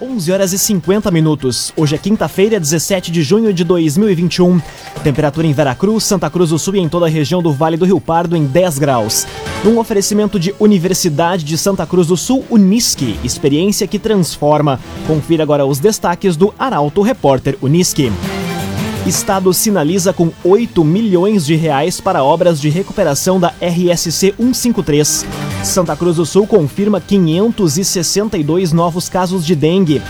[0.00, 1.72] 11 horas e 50 minutos.
[1.76, 4.60] Hoje é quinta-feira, 17 de junho de 2021.
[5.02, 7.84] Temperatura em Veracruz, Santa Cruz do Sul e em toda a região do Vale do
[7.84, 9.26] Rio Pardo em 10 graus.
[9.64, 14.78] Num oferecimento de Universidade de Santa Cruz do Sul, Unisque, experiência que transforma.
[15.06, 18.12] Confira agora os destaques do Arauto Repórter Unisque.
[19.06, 25.47] Estado sinaliza com 8 milhões de reais para obras de recuperação da RSC 153.
[25.62, 30.02] Santa Cruz do Sul confirma 562 novos casos de dengue.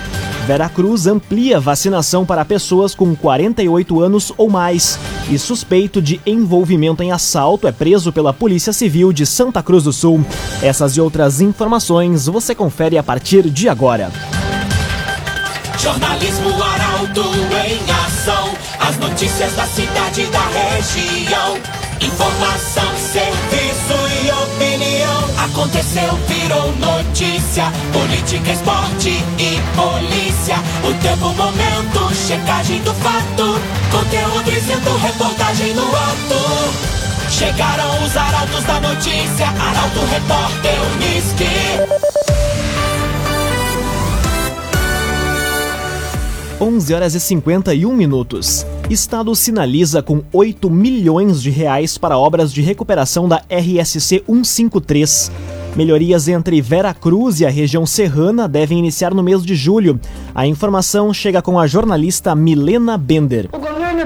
[0.47, 4.99] Veracruz amplia vacinação para pessoas com 48 anos ou mais.
[5.31, 9.93] E suspeito de envolvimento em assalto é preso pela Polícia Civil de Santa Cruz do
[9.93, 10.25] Sul.
[10.63, 14.11] Essas e outras informações você confere a partir de agora.
[15.79, 17.23] Jornalismo Arauto
[17.67, 18.55] em ação.
[18.81, 21.59] As notícias da cidade da região.
[22.01, 22.89] Informação.
[25.53, 27.65] Aconteceu, virou notícia.
[27.93, 30.57] Política, esporte e polícia.
[30.85, 33.61] O tempo, momento, checagem do fato.
[33.91, 37.31] Conteúdo dizendo, reportagem no ato.
[37.31, 39.47] Chegaram os arautos da notícia.
[39.47, 42.28] Arauto, repórter, Unisque.
[46.61, 48.67] 11 horas e 51 minutos.
[48.91, 55.31] Estado sinaliza com 8 milhões de reais para obras de recuperação da RSC 153.
[55.77, 60.01] Melhorias entre Vera Cruz e a região serrana devem iniciar no mês de julho.
[60.35, 63.49] A informação chega com a jornalista Milena Bender.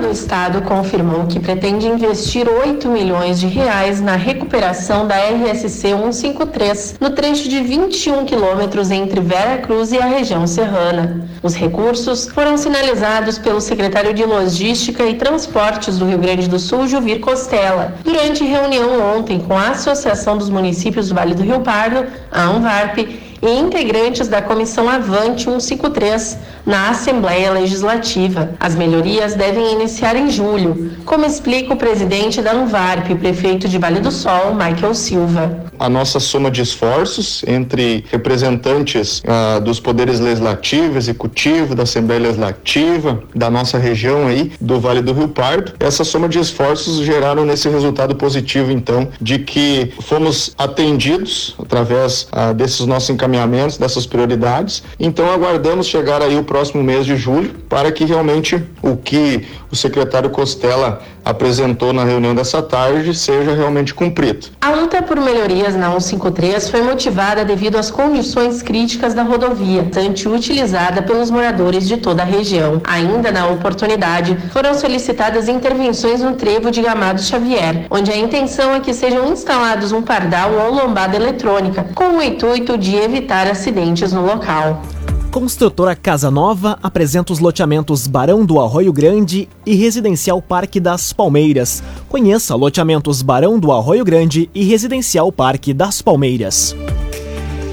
[0.03, 6.97] Do estado confirmou que pretende investir 8 milhões de reais na recuperação da RSC 153,
[7.01, 11.29] no trecho de 21 quilômetros entre Vera Cruz e a região serrana.
[11.41, 16.89] Os recursos foram sinalizados pelo secretário de Logística e Transportes do Rio Grande do Sul,
[16.89, 22.05] Juvir Costela, durante reunião ontem com a Associação dos Municípios do Vale do Rio Pardo,
[22.31, 28.55] a ANVARP, e integrantes da Comissão Avante 153 na Assembleia Legislativa.
[28.59, 34.01] As melhorias devem iniciar em julho, como explica o presidente da Anvarp, prefeito de Vale
[34.01, 35.65] do Sol, Michael Silva.
[35.79, 43.23] A nossa soma de esforços entre representantes ah, dos poderes legislativo, executivo, da Assembleia Legislativa,
[43.35, 47.69] da nossa região aí, do Vale do Rio Pardo, essa soma de esforços geraram nesse
[47.69, 54.83] resultado positivo, então, de que fomos atendidos através ah, desses nossos encaminhamentos, dessas prioridades.
[55.01, 59.75] Então, aguardamos chegar aí o próximo mês de julho para que realmente o que o
[59.75, 64.49] secretário Costela apresentou na reunião dessa tarde seja realmente cumprido.
[64.61, 70.29] A luta por melhorias na 153 foi motivada devido às condições críticas da rodovia, bastante
[70.29, 72.83] utilizada pelos moradores de toda a região.
[72.85, 78.81] Ainda na oportunidade, foram solicitadas intervenções no trevo de Gamado Xavier, onde a intenção é
[78.81, 84.27] que sejam instalados um pardal ou lombada eletrônica, com o intuito de evitar acidentes no
[84.27, 84.83] local.
[85.33, 91.83] Construtora Casa Nova apresenta os loteamentos Barão do Arroio Grande e Residencial Parque das Palmeiras.
[92.07, 96.77] Conheça loteamentos Barão do Arroio Grande e Residencial Parque das Palmeiras.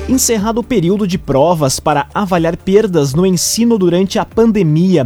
[0.08, 5.06] Encerrado o período de provas para avaliar perdas no ensino durante a pandemia.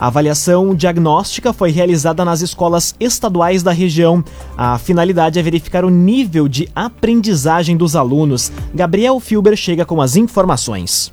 [0.00, 4.24] A avaliação diagnóstica foi realizada nas escolas estaduais da região.
[4.58, 8.50] A finalidade é verificar o nível de aprendizagem dos alunos.
[8.74, 11.12] Gabriel Filber chega com as informações.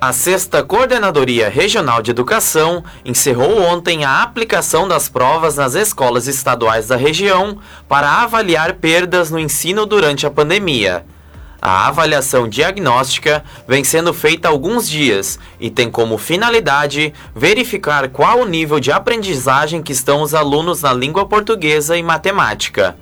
[0.00, 6.86] A sexta Coordenadoria Regional de Educação encerrou ontem a aplicação das provas nas escolas estaduais
[6.86, 11.04] da região para avaliar perdas no ensino durante a pandemia.
[11.60, 18.42] A avaliação diagnóstica vem sendo feita há alguns dias e tem como finalidade verificar qual
[18.42, 22.96] o nível de aprendizagem que estão os alunos na língua portuguesa e matemática.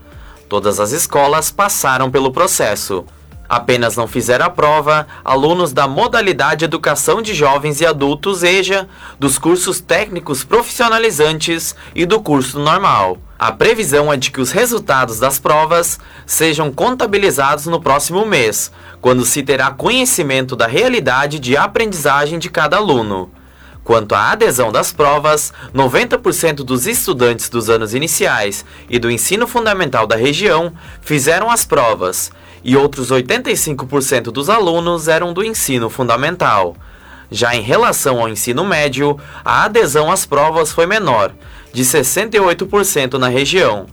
[0.49, 3.05] Todas as escolas passaram pelo processo.
[3.49, 9.39] Apenas não fizeram a prova alunos da modalidade Educação de Jovens e Adultos EJA, dos
[9.39, 13.19] cursos técnicos profissionalizantes e do curso normal.
[13.39, 19.25] A previsão é de que os resultados das provas sejam contabilizados no próximo mês, quando
[19.25, 23.31] se terá conhecimento da realidade de aprendizagem de cada aluno.
[23.85, 30.09] Quanto à adesão das provas, 90% dos estudantes dos anos iniciais e do ensino fundamental
[30.09, 32.33] da região fizeram as provas
[32.67, 36.75] e outros 85% dos alunos eram do ensino fundamental.
[37.31, 41.33] Já em relação ao ensino médio, a adesão às provas foi menor,
[41.73, 43.87] de 68% na região.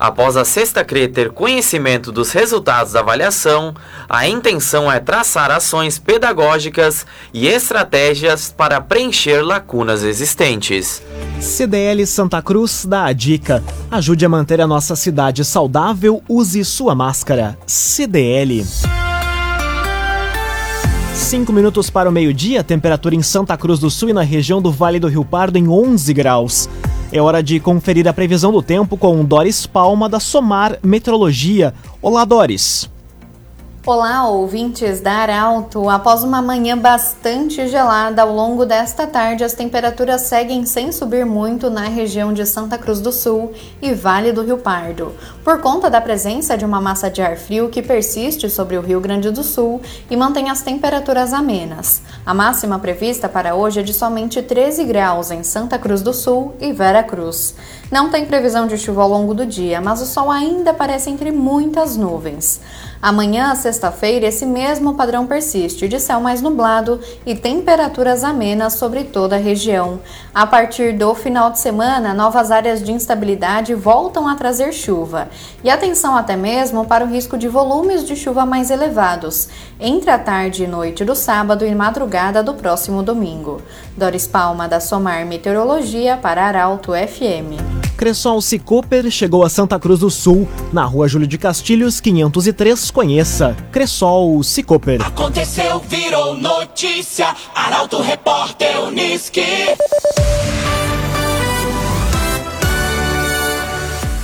[0.00, 3.74] Após a sexta CRE ter conhecimento dos resultados da avaliação,
[4.08, 7.04] a intenção é traçar ações pedagógicas
[7.34, 11.02] e estratégias para preencher lacunas existentes.
[11.38, 16.94] CDL Santa Cruz dá a dica: ajude a manter a nossa cidade saudável, use sua
[16.94, 17.58] máscara.
[17.66, 18.64] CDL.
[21.14, 24.72] Cinco minutos para o meio-dia, temperatura em Santa Cruz do Sul e na região do
[24.72, 26.70] Vale do Rio Pardo em 11 graus.
[27.12, 31.74] É hora de conferir a previsão do tempo com Doris Palma da Somar Metrologia.
[32.00, 32.88] Olá, Doris.
[33.86, 35.88] Olá, ouvintes da Arauto.
[35.88, 41.70] Após uma manhã bastante gelada, ao longo desta tarde as temperaturas seguem sem subir muito
[41.70, 45.98] na região de Santa Cruz do Sul e Vale do Rio Pardo, por conta da
[45.98, 49.80] presença de uma massa de ar frio que persiste sobre o Rio Grande do Sul
[50.10, 52.02] e mantém as temperaturas amenas.
[52.26, 56.54] A máxima prevista para hoje é de somente 13 graus em Santa Cruz do Sul
[56.60, 57.54] e Vera Cruz.
[57.90, 61.32] Não tem previsão de chuva ao longo do dia, mas o sol ainda aparece entre
[61.32, 62.60] muitas nuvens.
[63.02, 69.36] Amanhã, sexta-feira, esse mesmo padrão persiste, de céu mais nublado e temperaturas amenas sobre toda
[69.36, 70.00] a região.
[70.34, 75.30] A partir do final de semana, novas áreas de instabilidade voltam a trazer chuva.
[75.64, 79.48] E atenção até mesmo para o risco de volumes de chuva mais elevados,
[79.80, 83.62] entre a tarde e noite do sábado e madrugada do próximo domingo.
[83.96, 87.89] Doris Palma, da Somar Meteorologia, para Arauto FM.
[88.00, 92.90] Cressol Cicoper chegou a Santa Cruz do Sul, na rua Júlio de Castilhos, 503.
[92.90, 95.02] Conheça Cressol Cicoper.
[95.06, 97.36] Aconteceu, virou notícia.
[97.54, 99.44] Arauto Repórter Uniski.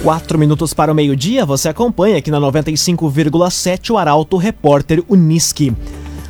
[0.03, 5.77] Quatro minutos para o meio-dia, você acompanha aqui na 95,7 o Arauto Repórter Uniski.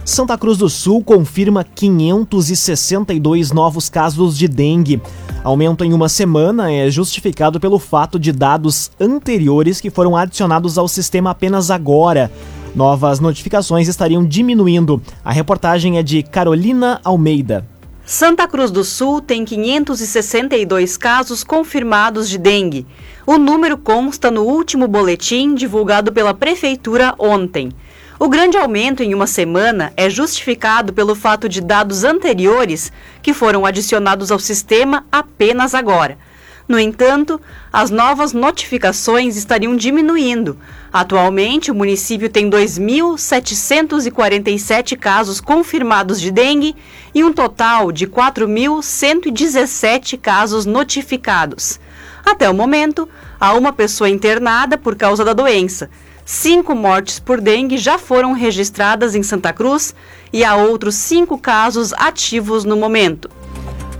[0.07, 5.03] Santa Cruz do Sul confirma 562 novos casos de dengue.
[5.43, 10.87] Aumento em uma semana é justificado pelo fato de dados anteriores que foram adicionados ao
[10.87, 12.31] sistema apenas agora.
[12.73, 15.03] Novas notificações estariam diminuindo.
[15.25, 17.67] A reportagem é de Carolina Almeida.
[18.05, 22.87] Santa Cruz do Sul tem 562 casos confirmados de dengue.
[23.27, 27.73] O número consta no último boletim divulgado pela Prefeitura ontem.
[28.19, 32.91] O grande aumento em uma semana é justificado pelo fato de dados anteriores
[33.23, 36.17] que foram adicionados ao sistema apenas agora.
[36.67, 37.39] No entanto,
[37.71, 40.59] as novas notificações estariam diminuindo.
[40.91, 46.75] Atualmente, o município tem 2.747 casos confirmados de dengue
[47.15, 51.79] e um total de 4.117 casos notificados.
[52.25, 53.07] Até o momento,
[53.39, 55.91] há uma pessoa internada por causa da doença
[56.29, 59.95] Cinco mortes por dengue já foram registradas em Santa Cruz
[60.33, 63.31] e há outros cinco casos ativos no momento.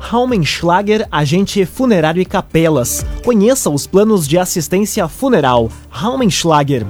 [0.01, 3.07] Raumenschlager, agente funerário e capelas.
[3.25, 5.71] Conheça os planos de assistência funeral.
[5.89, 6.85] Raumenschlager.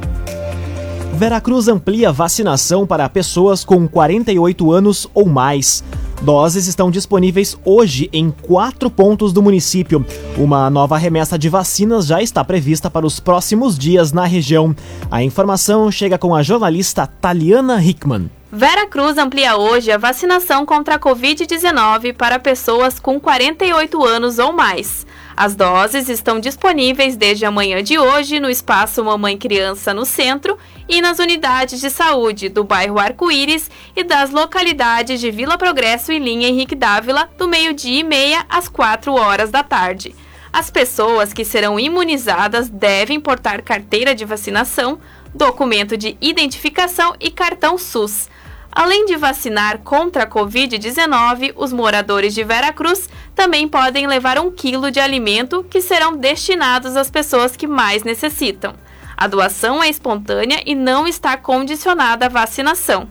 [1.13, 5.85] Veracruz amplia vacinação para pessoas com 48 anos ou mais.
[6.23, 10.05] Doses estão disponíveis hoje em quatro pontos do município.
[10.37, 14.75] Uma nova remessa de vacinas já está prevista para os próximos dias na região.
[15.11, 18.31] A informação chega com a jornalista Taliana Hickman.
[18.51, 24.53] Vera Cruz amplia hoje a vacinação contra a Covid-19 para pessoas com 48 anos ou
[24.53, 25.07] mais.
[25.37, 30.57] As doses estão disponíveis desde a manhã de hoje no espaço Mamãe Criança no centro
[30.89, 36.19] e nas unidades de saúde do bairro Arco-Íris e das localidades de Vila Progresso e
[36.19, 40.15] Linha Henrique Dávila, do meio-dia e meia às 4 horas da tarde.
[40.51, 44.99] As pessoas que serão imunizadas devem portar carteira de vacinação,
[45.35, 48.31] documento de identificação e cartão SUS.
[48.77, 54.91] Além de vacinar contra a Covid-19, os moradores de Veracruz também podem levar um quilo
[54.91, 58.75] de alimento que serão destinados às pessoas que mais necessitam.
[59.17, 63.09] A doação é espontânea e não está condicionada à vacinação.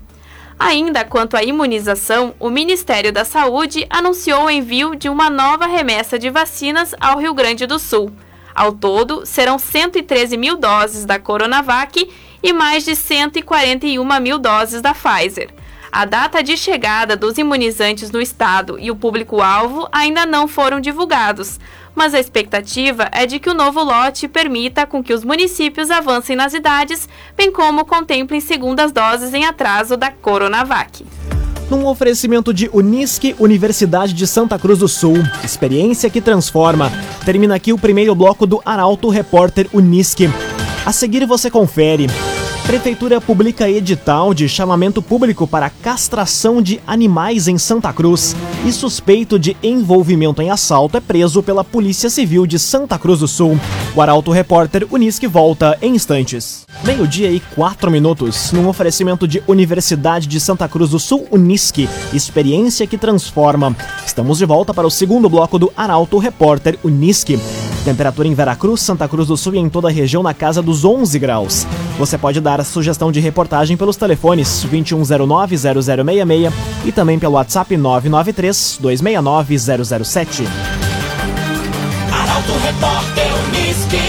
[0.59, 6.19] Ainda quanto à imunização, o Ministério da Saúde anunciou o envio de uma nova remessa
[6.19, 8.13] de vacinas ao Rio Grande do Sul.
[8.53, 12.07] Ao todo, serão 113 mil doses da Coronavac
[12.45, 15.49] e mais de 141 mil doses da Pfizer.
[15.91, 21.59] A data de chegada dos imunizantes no estado e o público-alvo ainda não foram divulgados,
[21.95, 26.35] mas a expectativa é de que o novo lote permita com que os municípios avancem
[26.35, 31.03] nas idades, bem como contemplem segundas doses em atraso da Coronavac.
[31.67, 35.15] Num oferecimento de Unisque, Universidade de Santa Cruz do Sul.
[35.43, 36.91] Experiência que transforma.
[37.25, 40.29] Termina aqui o primeiro bloco do Arauto Repórter Unisque.
[40.85, 42.05] A seguir você confere.
[42.65, 49.37] Prefeitura publica edital de chamamento público para castração de animais em Santa Cruz e suspeito
[49.37, 53.59] de envolvimento em assalto é preso pela Polícia Civil de Santa Cruz do Sul.
[53.95, 56.65] O Arauto Repórter Unisque volta em instantes.
[56.83, 62.87] Meio-dia e quatro minutos, num oferecimento de Universidade de Santa Cruz do Sul Unisque, experiência
[62.87, 63.75] que transforma.
[64.03, 67.39] Estamos de volta para o segundo bloco do Arauto Repórter Unisque.
[67.85, 70.83] Temperatura em Veracruz, Santa Cruz do Sul e em toda a região na casa dos
[70.83, 71.67] 11 graus.
[71.99, 76.51] Você pode dar a sugestão de reportagem pelos telefones 2109-0066
[76.83, 80.47] e também pelo WhatsApp 993-269-007.
[82.11, 84.01] Arauto Repórter Uniski.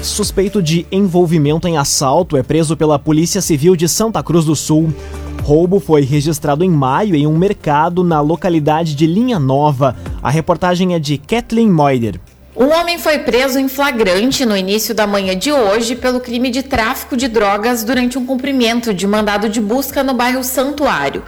[0.00, 4.94] Suspeito de envolvimento em assalto é preso pela Polícia Civil de Santa Cruz do Sul.
[5.42, 9.96] Roubo foi registrado em maio em um mercado na localidade de Linha Nova.
[10.22, 12.20] A reportagem é de Kathleen Moider.
[12.56, 16.62] Um homem foi preso em flagrante no início da manhã de hoje pelo crime de
[16.62, 21.22] tráfico de drogas durante um cumprimento de mandado de busca no bairro Santuário.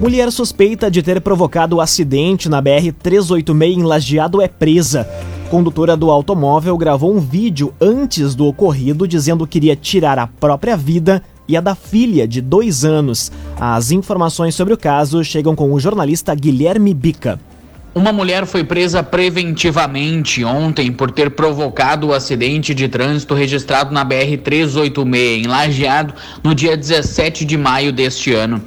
[0.00, 5.06] Mulher suspeita de ter provocado o acidente na BR-386 em Lajeado é presa
[5.50, 10.74] condutora do automóvel gravou um vídeo antes do ocorrido dizendo que iria tirar a própria
[10.74, 13.30] vida e a da filha de dois anos.
[13.60, 17.38] As informações sobre o caso chegam com o jornalista Guilherme Bica.
[17.92, 24.06] Uma mulher foi presa preventivamente ontem por ter provocado o acidente de trânsito registrado na
[24.06, 28.62] BR-386 em Lajeado no dia 17 de maio deste ano.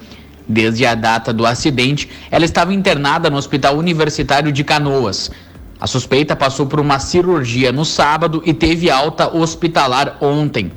[0.47, 5.31] Desde a data do acidente, ela estava internada no Hospital Universitário de Canoas.
[5.79, 10.71] A suspeita passou por uma cirurgia no sábado e teve alta hospitalar ontem.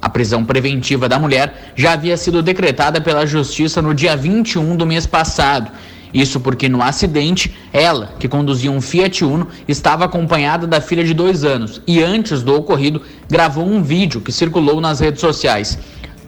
[0.00, 4.86] A prisão preventiva da mulher já havia sido decretada pela Justiça no dia 21 do
[4.86, 5.70] mês passado.
[6.14, 11.12] Isso porque no acidente, ela, que conduzia um Fiat Uno, estava acompanhada da filha de
[11.12, 15.78] dois anos e, antes do ocorrido, gravou um vídeo que circulou nas redes sociais.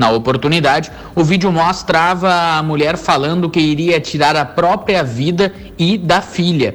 [0.01, 5.99] Na oportunidade, o vídeo mostrava a mulher falando que iria tirar a própria vida e
[5.99, 6.75] da filha.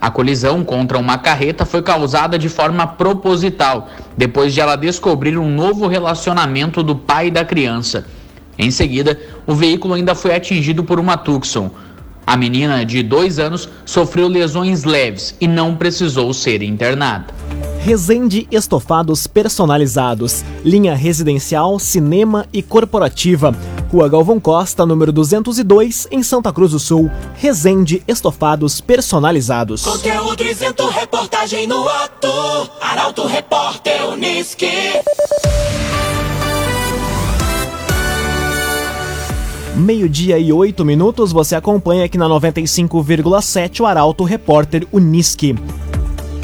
[0.00, 5.48] A colisão contra uma carreta foi causada de forma proposital, depois de ela descobrir um
[5.48, 8.04] novo relacionamento do pai da criança.
[8.58, 11.70] Em seguida, o veículo ainda foi atingido por uma Tucson.
[12.26, 17.32] A menina, de dois anos, sofreu lesões leves e não precisou ser internada.
[17.80, 23.54] Resende Estofados Personalizados, linha residencial, cinema e corporativa.
[23.92, 27.08] Rua Galvão Costa, número 202, em Santa Cruz do Sul.
[27.36, 29.84] Resende Estofados Personalizados.
[29.84, 32.28] Conteúdo isento, reportagem no ato.
[32.80, 34.66] Arauto Repórter Uniski.
[39.76, 45.54] Meio-dia e oito minutos, você acompanha aqui na 95,7 o Arauto Repórter Uniski.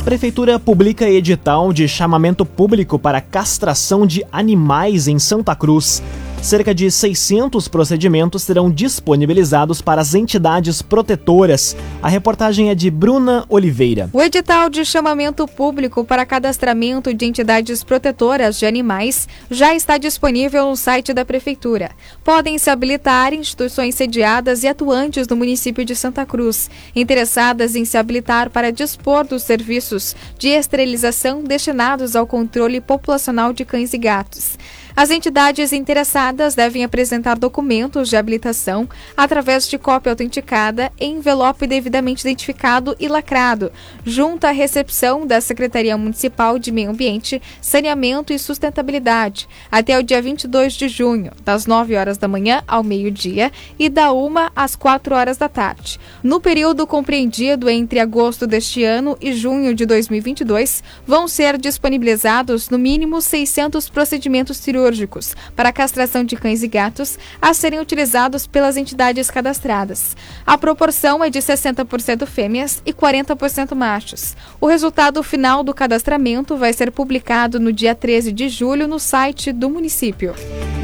[0.04, 6.02] Prefeitura publica edital de chamamento público para castração de animais em Santa Cruz.
[6.42, 11.76] Cerca de 600 procedimentos serão disponibilizados para as entidades protetoras.
[12.02, 14.10] A reportagem é de Bruna Oliveira.
[14.12, 20.68] O edital de chamamento público para cadastramento de entidades protetoras de animais já está disponível
[20.68, 21.92] no site da Prefeitura.
[22.24, 27.96] Podem se habilitar instituições sediadas e atuantes no município de Santa Cruz, interessadas em se
[27.96, 34.58] habilitar para dispor dos serviços de esterilização destinados ao controle populacional de cães e gatos.
[34.94, 42.20] As entidades interessadas devem apresentar documentos de habilitação através de cópia autenticada em envelope devidamente
[42.20, 43.72] identificado e lacrado,
[44.04, 50.20] junto à recepção da Secretaria Municipal de Meio Ambiente, Saneamento e Sustentabilidade, até o dia
[50.20, 55.14] 22 de junho, das 9 horas da manhã ao meio-dia e da 1 às 4
[55.14, 55.98] horas da tarde.
[56.22, 62.78] No período compreendido entre agosto deste ano e junho de 2022, vão ser disponibilizados no
[62.78, 68.76] mínimo 600 procedimentos cirúrgicos cirúrgicos para castração de cães e gatos a serem utilizados pelas
[68.76, 70.16] entidades cadastradas.
[70.46, 74.36] A proporção é de 60% fêmeas e 40% machos.
[74.60, 79.52] O resultado final do cadastramento vai ser publicado no dia 13 de julho no site
[79.52, 80.34] do município.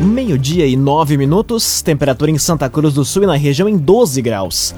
[0.00, 4.23] Meio-dia e nove minutos, temperatura em Santa Cruz do Sul e na região em 12
[4.23, 4.75] graus.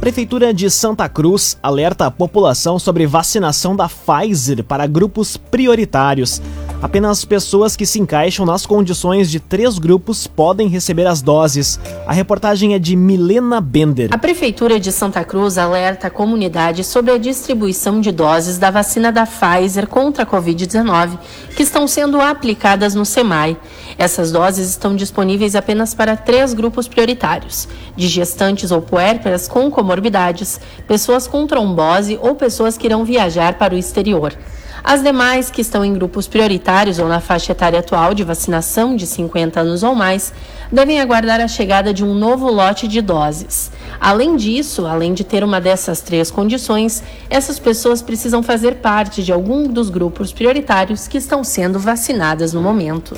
[0.00, 6.40] Prefeitura de Santa Cruz alerta a população sobre vacinação da Pfizer para grupos prioritários.
[6.82, 11.78] Apenas pessoas que se encaixam nas condições de três grupos podem receber as doses.
[12.06, 14.08] A reportagem é de Milena Bender.
[14.10, 19.12] A Prefeitura de Santa Cruz alerta a comunidade sobre a distribuição de doses da vacina
[19.12, 21.18] da Pfizer contra a Covid-19
[21.54, 23.58] que estão sendo aplicadas no SEMAI.
[23.98, 30.58] Essas doses estão disponíveis apenas para três grupos prioritários: de gestantes ou puérperas com comorbidades,
[30.88, 34.34] pessoas com trombose ou pessoas que irão viajar para o exterior.
[34.82, 39.06] As demais, que estão em grupos prioritários ou na faixa etária atual de vacinação de
[39.06, 40.32] 50 anos ou mais,
[40.72, 43.70] devem aguardar a chegada de um novo lote de doses.
[44.00, 49.32] Além disso, além de ter uma dessas três condições, essas pessoas precisam fazer parte de
[49.32, 53.14] algum dos grupos prioritários que estão sendo vacinadas no momento.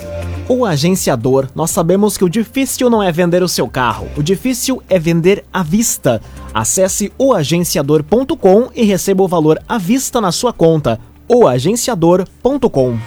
[0.48, 4.82] O agenciador, nós sabemos que o difícil não é vender o seu carro, o difícil
[4.88, 6.20] é vender à vista.
[6.52, 10.98] Acesse oagenciador.com e receba o valor à vista na sua conta
[11.32, 12.98] oagenciador.com.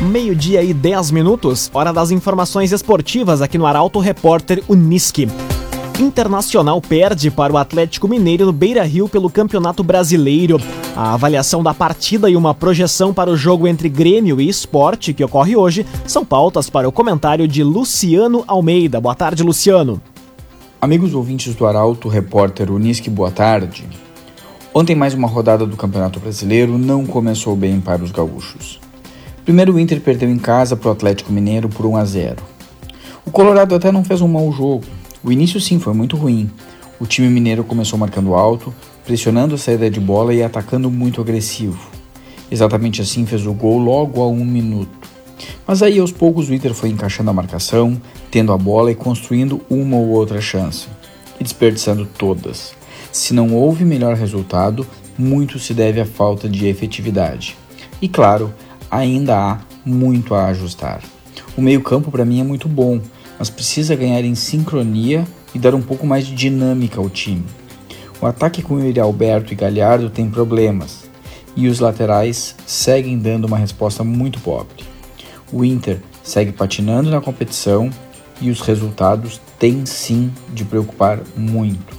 [0.00, 5.28] Meio-dia e 10 minutos, hora das informações esportivas aqui no Arauto Repórter Uniski.
[6.00, 10.58] Internacional perde para o Atlético Mineiro no Beira Rio pelo Campeonato Brasileiro.
[10.96, 15.22] A avaliação da partida e uma projeção para o jogo entre Grêmio e Esporte, que
[15.22, 18.98] ocorre hoje, são pautas para o comentário de Luciano Almeida.
[18.98, 20.00] Boa tarde, Luciano.
[20.86, 23.84] Amigos ouvintes do Arauto, repórter Unisque, boa tarde.
[24.72, 28.78] Ontem mais uma rodada do Campeonato Brasileiro não começou bem para os gaúchos.
[29.44, 32.36] Primeiro o Inter perdeu em casa para o Atlético Mineiro por 1 a 0.
[33.24, 34.84] O Colorado até não fez um mau jogo.
[35.24, 36.48] O início sim foi muito ruim.
[37.00, 38.72] O time mineiro começou marcando alto,
[39.04, 41.80] pressionando a saída de bola e atacando muito agressivo.
[42.48, 44.95] Exatamente assim fez o gol logo a um minuto.
[45.66, 48.00] Mas aí aos poucos o Inter foi encaixando a marcação,
[48.30, 50.88] tendo a bola e construindo uma ou outra chance,
[51.40, 52.74] e desperdiçando todas.
[53.12, 54.86] Se não houve melhor resultado,
[55.18, 57.56] muito se deve à falta de efetividade.
[58.00, 58.52] E claro,
[58.90, 61.02] ainda há muito a ajustar.
[61.56, 63.00] O meio-campo para mim é muito bom,
[63.38, 67.44] mas precisa ganhar em sincronia e dar um pouco mais de dinâmica ao time.
[68.20, 71.08] O ataque com Yuri Alberto e Galhardo tem problemas,
[71.54, 74.95] e os laterais seguem dando uma resposta muito pobre.
[75.52, 77.90] O Inter segue patinando na competição
[78.40, 81.96] e os resultados têm sim de preocupar muito.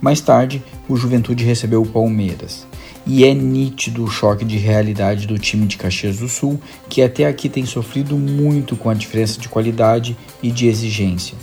[0.00, 2.66] Mais tarde, o Juventude recebeu o Palmeiras.
[3.06, 7.26] E é nítido o choque de realidade do time de Caxias do Sul, que até
[7.26, 11.36] aqui tem sofrido muito com a diferença de qualidade e de exigência.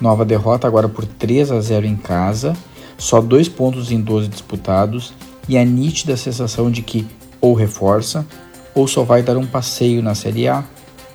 [0.00, 2.54] Nova derrota agora por 3 a 0 em casa,
[2.96, 5.14] só dois pontos em 12 disputados
[5.48, 7.06] e a nítida sensação de que
[7.40, 8.26] ou reforça
[8.74, 10.64] ou só vai dar um passeio na Série A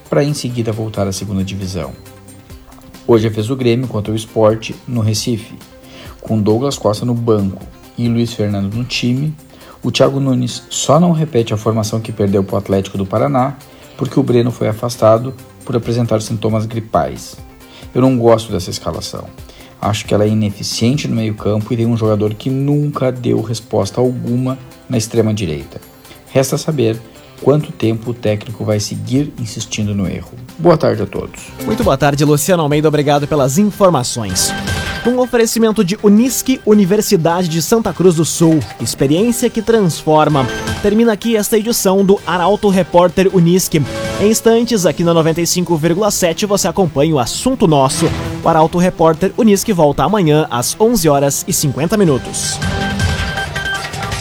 [0.09, 1.91] para em seguida voltar à segunda divisão.
[3.05, 5.55] Hoje fez o Grêmio contra o Sport no Recife,
[6.21, 7.61] com Douglas Costa no banco
[7.97, 9.35] e Luiz Fernando no time.
[9.83, 13.55] O Thiago Nunes só não repete a formação que perdeu para o Atlético do Paraná
[13.97, 15.33] porque o Breno foi afastado
[15.65, 17.35] por apresentar sintomas gripais.
[17.93, 19.25] Eu não gosto dessa escalação.
[19.81, 23.99] Acho que ela é ineficiente no meio-campo e tem um jogador que nunca deu resposta
[23.99, 24.57] alguma
[24.89, 25.81] na extrema direita.
[26.31, 26.99] Resta saber
[27.41, 30.31] quanto tempo o técnico vai seguir insistindo no erro.
[30.57, 31.41] Boa tarde a todos.
[31.65, 32.87] Muito boa tarde, Luciano Almeida.
[32.87, 34.53] Obrigado pelas informações.
[35.05, 38.59] Um oferecimento de Unisque, Universidade de Santa Cruz do Sul.
[38.81, 40.45] Experiência que transforma.
[40.81, 43.81] Termina aqui esta edição do Arauto Repórter Unisque.
[44.21, 48.05] Em instantes, aqui na 95,7 você acompanha o assunto nosso.
[48.43, 52.59] O Arauto Repórter Unisque volta amanhã às 11 horas e 50 minutos.